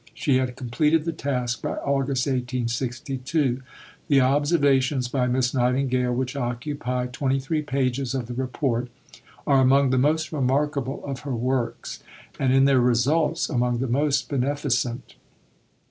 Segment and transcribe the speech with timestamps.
[0.15, 3.61] She had completed the task by August 1862.
[4.07, 8.87] The "Observations by Miss Nightingale," which occupy twenty three pages of the Report,
[9.45, 12.01] are among the most remarkable of her Works,
[12.39, 15.13] and in their results among the most beneficent.